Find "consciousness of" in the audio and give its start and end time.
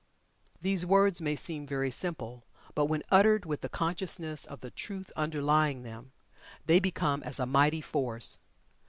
3.69-4.61